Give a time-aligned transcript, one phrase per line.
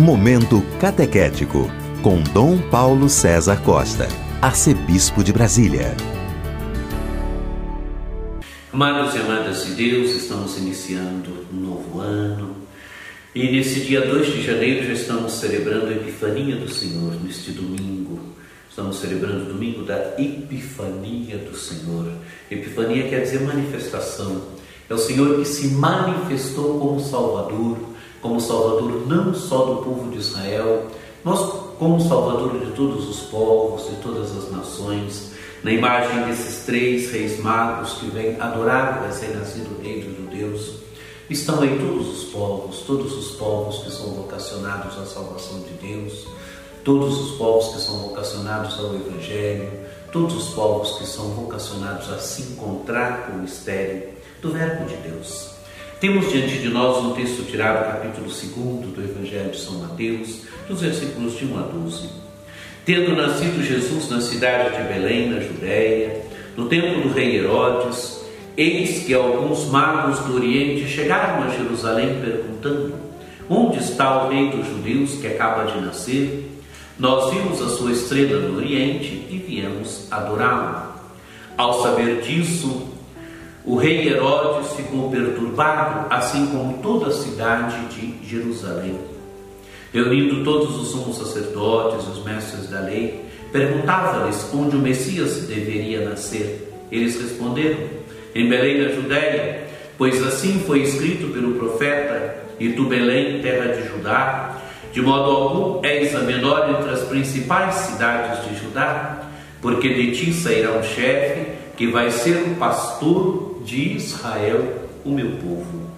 [0.00, 1.70] Momento Catequético,
[2.02, 4.08] com Dom Paulo César Costa,
[4.40, 5.94] Arcebispo de Brasília.
[8.72, 12.56] Amados e amadas de Deus, estamos iniciando um novo ano
[13.34, 18.20] e nesse dia 2 de janeiro já estamos celebrando a Epifania do Senhor, neste domingo.
[18.70, 22.10] Estamos celebrando o domingo da Epifania do Senhor.
[22.50, 24.46] Epifania quer dizer manifestação.
[24.88, 27.90] É o Senhor que se manifestou como Salvador,
[28.20, 30.86] como Salvador não só do povo de Israel,
[31.24, 31.38] mas
[31.78, 35.32] como Salvador de todos os povos, de todas as nações,
[35.62, 40.80] na imagem desses três reis magos que vêm adorar o recém-nascido Rei dos Judeus.
[41.28, 46.26] Estão aí todos os povos, todos os povos que são vocacionados à salvação de Deus,
[46.84, 49.70] todos os povos que são vocacionados ao Evangelho,
[50.10, 54.08] todos os povos que são vocacionados a se encontrar com o mistério
[54.42, 55.59] do Verbo de Deus.
[56.00, 60.44] Temos diante de nós um texto tirado do capítulo 2 do Evangelho de São Mateus,
[60.66, 62.08] dos versículos de 1 a 12.
[62.86, 66.22] Tendo nascido Jesus na cidade de Belém, na Judéia,
[66.56, 68.24] no tempo do rei Herodes,
[68.56, 72.94] eis que alguns magos do Oriente chegaram a Jerusalém perguntando:
[73.46, 76.50] Onde está o rei dos judeus que acaba de nascer?
[76.98, 80.94] Nós vimos a sua estrela no Oriente e viemos adorá-lo.
[81.58, 82.88] Ao saber disso,
[83.64, 85.09] o rei Herodes ficou
[86.10, 88.98] assim como toda a cidade de Jerusalém.
[89.92, 96.68] Reunindo todos os sumos sacerdotes, os mestres da lei, perguntava-lhes onde o Messias deveria nascer.
[96.90, 97.78] Eles responderam:
[98.34, 99.66] Em Belém, na Judéia,
[99.98, 104.60] pois assim foi escrito pelo profeta: E tu, Belém, terra de Judá,
[104.92, 109.28] de modo algum és a menor entre as principais cidades de Judá,
[109.60, 115.30] porque de ti sairá um chefe que vai ser o pastor de Israel, o meu
[115.32, 115.90] povo.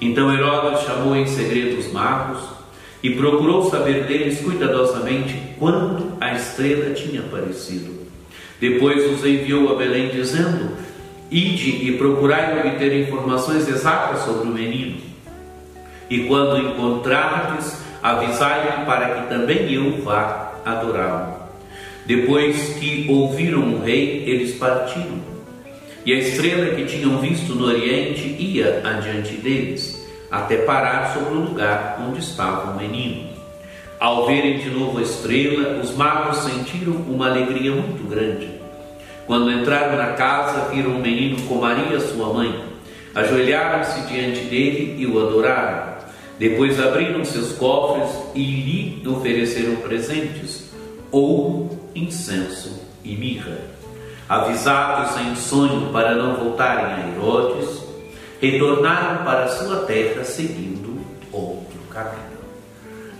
[0.00, 2.42] Então Herodes chamou em segredo os magos
[3.02, 8.00] e procurou saber deles cuidadosamente quando a estrela tinha aparecido.
[8.60, 10.76] Depois os enviou a Belém, dizendo:
[11.30, 14.98] Ide e procurai obter informações exatas sobre o menino.
[16.10, 21.40] E quando encontrardes, avisai-me para que também eu vá adorá-lo.
[22.04, 25.39] Depois que ouviram o rei, eles partiram.
[26.04, 30.00] E a estrela que tinham visto no Oriente ia adiante deles,
[30.30, 33.28] até parar sobre o lugar onde estava o menino.
[33.98, 38.48] Ao verem de novo a estrela, os magos sentiram uma alegria muito grande.
[39.26, 42.64] Quando entraram na casa, viram o menino com Maria, sua mãe.
[43.14, 45.98] Ajoelharam-se diante dele e o adoraram.
[46.38, 50.70] Depois abriram seus cofres e lhe ofereceram presentes:
[51.10, 53.79] ouro, incenso e mirra.
[54.30, 57.80] Avisados em sonho para não voltarem a Herodes,
[58.40, 61.00] retornaram para sua terra seguindo
[61.32, 62.38] outro caminho.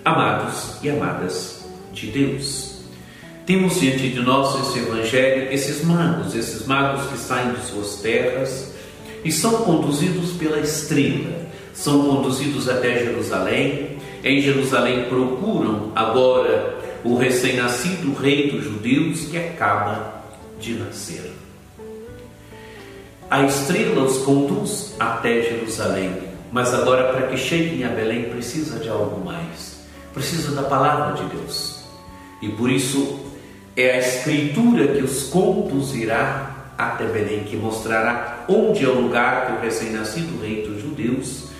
[0.04, 2.84] Amados e amadas de Deus,
[3.44, 8.72] temos diante de nós esse Evangelho, esses magos, esses magos que saem de suas terras
[9.25, 11.44] e são conduzidos pela estrela,
[11.75, 13.99] são conduzidos até Jerusalém.
[14.22, 20.19] Em Jerusalém procuram agora o recém-nascido rei dos judeus que acaba
[20.60, 21.32] de nascer.
[23.31, 26.12] A estrela os conduz até Jerusalém,
[26.53, 29.81] mas agora para que cheguem a Belém precisa de algo mais.
[30.12, 31.84] Precisa da palavra de Deus.
[32.43, 33.20] E por isso
[33.76, 39.53] é a escritura que os conduzirá até Belém, que mostrará onde é o lugar que
[39.53, 41.50] o recém-nascido rei dos judeus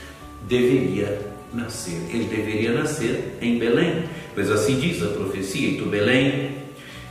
[0.49, 2.00] deveria nascer.
[2.10, 6.56] Ele deveria nascer em Belém, pois assim diz a profecia: E tu, Belém,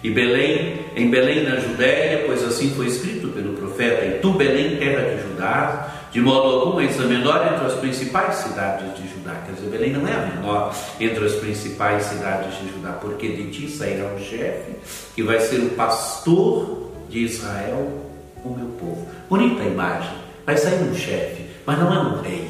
[0.03, 4.77] e Belém, em Belém na Judéia, pois assim foi escrito pelo profeta, e tu, Belém,
[4.77, 9.35] terra de Judá, de modo algum és a menor entre as principais cidades de Judá.
[9.45, 13.51] Quer dizer, Belém não é a menor entre as principais cidades de Judá, porque de
[13.51, 14.71] ti sairá um chefe
[15.13, 18.05] que vai ser o pastor de Israel,
[18.43, 19.07] o meu povo.
[19.29, 20.17] Bonita imagem.
[20.45, 22.49] Vai sair um chefe, mas não é um rei,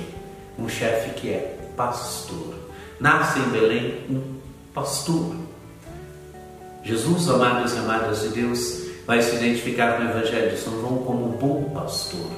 [0.57, 2.55] um chefe que é pastor.
[2.99, 4.21] Nasce em Belém um
[4.73, 5.35] pastor
[6.83, 11.25] Jesus, amados e amadas de Deus, vai se identificar no Evangelho de São João como
[11.25, 12.29] o bom pastor.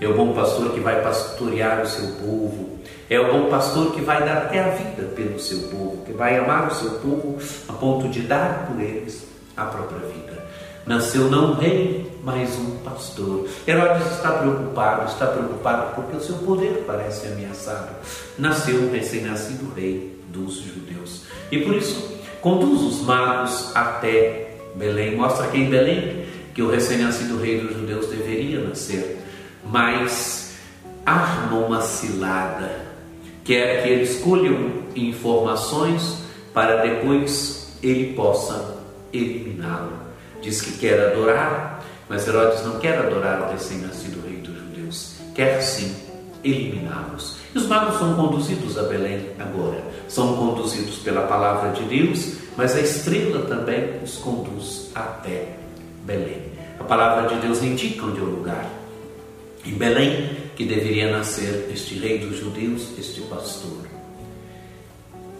[0.00, 2.78] É o bom pastor que vai pastorear o seu povo.
[3.10, 6.38] É o bom pastor que vai dar até a vida pelo seu povo, que vai
[6.38, 7.38] amar o seu povo
[7.68, 9.26] a ponto de dar por eles
[9.56, 10.38] a própria vida.
[10.86, 13.46] Nasceu não um rei, mas um pastor.
[13.66, 17.94] Herodes está preocupado, está preocupado porque o seu poder parece ameaçado.
[18.38, 21.24] Nasceu um recém-nascido rei dos judeus.
[21.50, 27.40] E por isso conduz os magos até Belém, mostra que em Belém que o recém-nascido
[27.40, 29.18] rei dos judeus deveria nascer,
[29.64, 30.56] mas
[31.04, 32.88] arma uma cilada
[33.44, 36.18] quer que eles colham informações
[36.52, 38.76] para depois ele possa
[39.10, 39.92] eliminá-lo.
[40.42, 45.62] Diz que quer adorar, mas Herodes não quer adorar o recém-nascido rei dos judeus, quer
[45.62, 45.94] sim
[46.44, 47.36] eliminá-los.
[47.54, 52.74] E os magos são conduzidos a Belém agora, são conduzidos pela palavra de Deus, mas
[52.74, 55.54] a estrela também os conduz até
[56.04, 56.42] Belém.
[56.80, 58.68] A palavra de Deus indica onde é o lugar.
[59.64, 63.86] Em Belém, que deveria nascer este rei dos judeus, este pastor.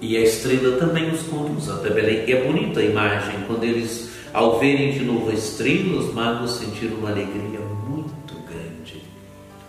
[0.00, 2.28] E a estrela também os conduz até Belém.
[2.28, 6.52] E é bonita a imagem, quando eles, ao verem de novo a estrela, os magos
[6.58, 9.02] sentiram uma alegria muito grande.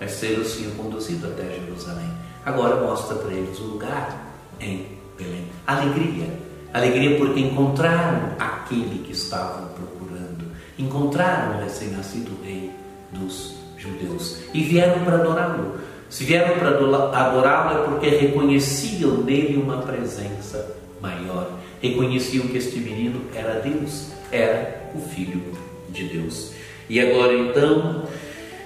[0.01, 2.11] A estrela tinha conduzido até Jerusalém.
[2.45, 4.28] Agora mostra para eles o lugar
[4.59, 4.85] em
[5.17, 5.45] Belém.
[5.65, 6.27] Alegria.
[6.73, 10.45] Alegria porque encontraram aquele que estavam procurando.
[10.77, 12.71] Encontraram o recém-nascido rei
[13.11, 15.79] dos judeus e vieram para adorá-lo.
[16.09, 21.51] Se vieram para adorá-lo é porque reconheciam nele uma presença maior.
[21.81, 25.41] Reconheciam que este menino era Deus, era o Filho
[25.89, 26.51] de Deus.
[26.89, 28.03] E agora então,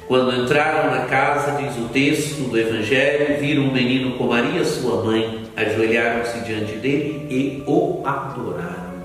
[0.08, 5.04] quando entraram na casa, diz o texto do Evangelho, viram um menino com Maria, sua
[5.04, 9.04] mãe, ajoelharam-se diante dele e o adoraram.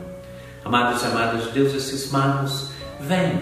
[0.65, 3.41] Amados e amadas de Deus, esses magos vêm,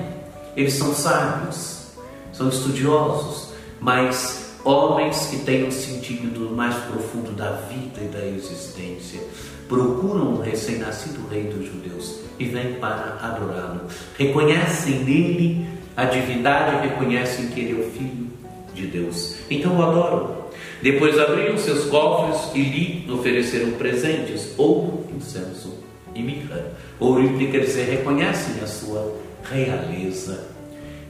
[0.56, 1.88] eles são sábios,
[2.32, 9.20] são estudiosos, mas homens que têm o sentido mais profundo da vida e da existência.
[9.68, 13.82] Procuram o recém-nascido rei dos judeus e vêm para adorá-lo.
[14.16, 18.30] Reconhecem nele a divindade, reconhecem que ele é o filho
[18.74, 19.36] de Deus.
[19.50, 20.35] Então o adoram.
[20.82, 25.74] Depois abriram seus cofres e lhe ofereceram presentes, ouro, incenso
[26.14, 26.72] e mirra.
[27.00, 29.16] Ouro implica dizer, reconhecem a sua
[29.50, 30.56] realeza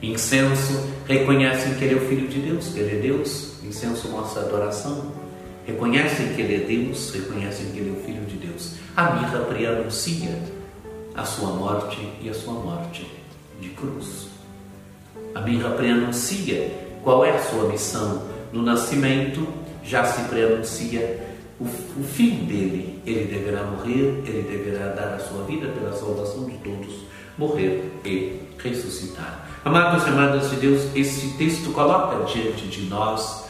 [0.01, 3.55] Incenso reconhecem que ele é o Filho de Deus, que ele é Deus.
[3.63, 5.11] Incenso mostra adoração.
[5.65, 8.75] Reconhecem que ele é Deus, reconhecem que ele é o Filho de Deus.
[8.95, 10.39] A mirra preanuncia
[11.15, 13.07] a sua morte e a sua morte
[13.59, 14.27] de cruz.
[15.33, 16.71] A mirra preanuncia
[17.03, 18.21] qual é a sua missão.
[18.51, 19.47] No nascimento
[19.83, 21.27] já se preanuncia
[21.59, 23.01] o, o fim dele.
[23.05, 26.93] Ele deverá morrer, ele deverá dar a sua vida pela salvação de todos,
[27.37, 29.47] morrer e ressuscitar.
[29.63, 33.45] Amados e amadas de Deus, esse texto coloca diante de nós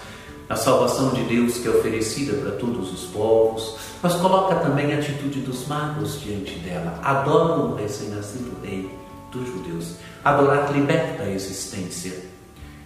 [0.49, 4.99] a salvação de Deus que é oferecida para todos os povos, mas coloca também a
[4.99, 6.99] atitude dos magos diante dela.
[7.03, 8.89] Adoram o recém-nascido rei
[9.31, 9.95] dos judeus.
[10.23, 12.13] Adorar liberta a existência.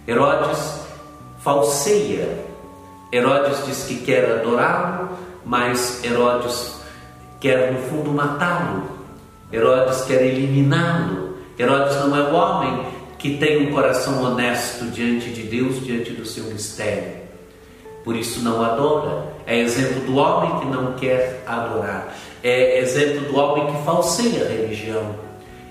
[0.06, 0.80] Herodes
[1.42, 2.44] falseia.
[3.12, 5.10] Herodes diz que quer adorá-lo,
[5.44, 6.80] mas Herodes
[7.40, 8.84] quer no fundo matá-lo.
[9.52, 11.36] Herodes quer eliminá-lo.
[11.58, 12.86] Herodes não é o homem
[13.18, 17.22] que tem um coração honesto diante de Deus, diante do seu mistério.
[18.04, 19.32] Por isso não adora.
[19.46, 22.14] É exemplo do homem que não quer adorar.
[22.42, 25.14] É exemplo do homem que falseia a religião.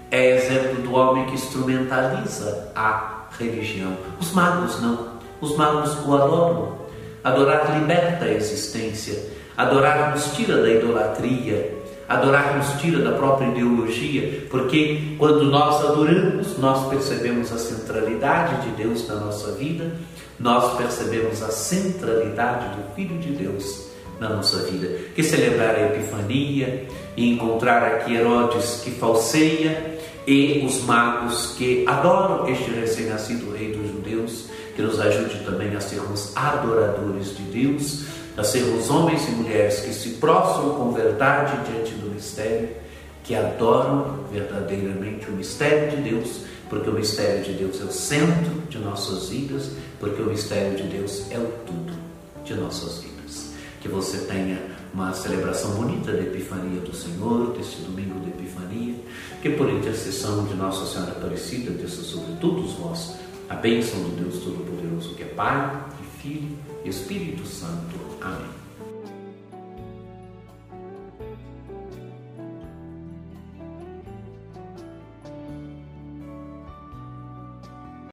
[0.10, 3.98] É exemplo do homem que instrumentaliza a religião.
[4.20, 5.11] Os magos não.
[5.42, 6.82] Os magos o adoram.
[7.24, 9.22] Adorar liberta a existência.
[9.58, 16.58] Adorar nos tira da idolatria Adorar nos tira da própria ideologia, porque quando nós adoramos,
[16.58, 19.94] nós percebemos a centralidade de Deus na nossa vida,
[20.38, 23.88] nós percebemos a centralidade do Filho de Deus
[24.20, 24.90] na nossa vida.
[25.16, 32.46] Que celebrar a Epifania e encontrar aqui Herodes que falseia e os magos que adoram
[32.50, 34.50] este recém-nascido Rei dos Judeus,
[34.82, 39.94] que nos ajude também a sermos adoradores de Deus a sermos homens e mulheres que
[39.94, 42.70] se prostram com verdade diante do mistério,
[43.26, 48.62] que adoram verdadeiramente o mistério de Deus, porque o mistério de Deus é o centro
[48.70, 51.94] de nossas vidas, porque o mistério de Deus é o tudo
[52.46, 53.52] de nossas vidas.
[53.82, 54.58] Que você tenha
[54.94, 58.96] uma celebração bonita da Epifania do Senhor, deste domingo da Epifania,
[59.42, 63.16] que por intercessão de Nossa Senhora Aparecida desça sobre todos vós
[63.52, 68.00] a bênção do Deus Todo-Poderoso, que é Pai, e Filho e Espírito Santo.
[68.22, 68.61] Amém.